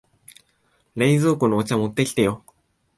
[0.95, 2.43] 冷蔵庫のお茶持ってきてよ。